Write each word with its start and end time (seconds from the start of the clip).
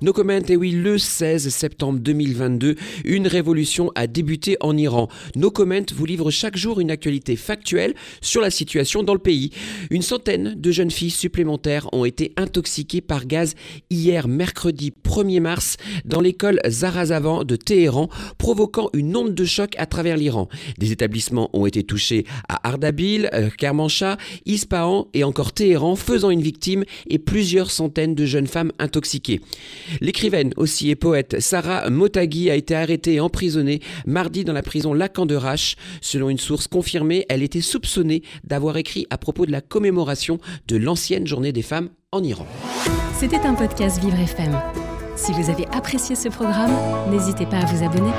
No 0.00 0.12
comment, 0.12 0.40
et 0.48 0.56
oui, 0.56 0.70
le 0.70 0.98
16 0.98 1.48
septembre 1.48 1.98
2022, 2.00 2.76
une 3.04 3.26
révolution 3.26 3.90
a 3.94 4.06
débuté 4.06 4.56
en 4.60 4.76
Iran. 4.76 5.08
No 5.36 5.50
comment 5.50 5.82
vous 5.94 6.06
livre 6.06 6.30
chaque 6.30 6.56
jour 6.56 6.80
une 6.80 6.90
actualité 6.90 7.36
factuelle 7.36 7.94
sur 8.20 8.40
la 8.40 8.50
situation 8.50 9.02
dans 9.02 9.14
le 9.14 9.18
pays. 9.18 9.50
Une 9.90 10.02
centaine 10.02 10.54
de 10.56 10.70
jeunes 10.70 10.90
filles 10.90 11.10
supplémentaires 11.10 11.88
ont 11.92 12.04
été 12.04 12.32
intoxiquées 12.36 13.00
par 13.00 13.26
gaz 13.26 13.54
hier 13.90 14.28
mercredi 14.28 14.92
1er 15.04 15.40
mars 15.40 15.76
dans 16.04 16.20
l'école 16.20 16.60
Zarazavan 16.66 17.44
de 17.44 17.56
Téhéran, 17.56 18.08
provoquant 18.38 18.90
une 18.92 19.16
onde 19.16 19.34
de 19.34 19.44
choc 19.44 19.74
à 19.78 19.86
travers 19.86 20.16
l'Iran. 20.16 20.48
Des 20.78 20.92
établissements 20.92 21.50
ont 21.52 21.66
été 21.66 21.82
touchés 21.82 22.24
à 22.48 22.68
Ardabil, 22.68 23.28
euh, 23.32 23.50
Kermanshah, 23.50 24.16
Ispahan 24.46 25.08
et 25.14 25.24
encore 25.24 25.52
Téhéran, 25.52 25.96
faisant 25.96 26.30
une 26.30 26.42
victime 26.42 26.84
et 27.08 27.18
plusieurs 27.18 27.70
centaines 27.70 28.14
de 28.14 28.24
jeunes 28.24 28.46
femmes 28.46 28.72
intoxiquées. 28.78 29.40
L'écrivaine 30.00 30.52
aussi 30.56 30.90
et 30.90 30.96
poète 30.96 31.40
Sarah 31.40 31.90
Motagui 31.90 32.50
a 32.50 32.54
été 32.54 32.74
arrêtée 32.74 33.14
et 33.14 33.20
emprisonnée 33.20 33.80
mardi 34.06 34.44
dans 34.44 34.52
la 34.52 34.62
prison 34.62 34.94
Lacan 34.94 35.26
de 35.26 35.34
Rache. 35.34 35.76
Selon 36.00 36.30
une 36.30 36.38
source 36.38 36.68
confirmée, 36.68 37.26
elle 37.28 37.42
était 37.42 37.60
soupçonnée 37.60 38.22
d'avoir 38.44 38.76
écrit 38.76 39.06
à 39.10 39.18
propos 39.18 39.46
de 39.46 39.52
la 39.52 39.60
commémoration 39.60 40.38
de 40.66 40.76
l'ancienne 40.76 41.26
journée 41.26 41.52
des 41.52 41.62
femmes 41.62 41.90
en 42.12 42.22
Iran. 42.22 42.46
C'était 43.18 43.38
un 43.38 43.54
podcast 43.54 44.00
Vivre 44.00 44.18
FM. 44.18 44.58
Si 45.16 45.32
vous 45.32 45.50
avez 45.50 45.66
apprécié 45.72 46.14
ce 46.14 46.28
programme, 46.28 46.72
n'hésitez 47.10 47.46
pas 47.46 47.58
à 47.58 47.66
vous 47.66 47.84
abonner. 47.84 48.12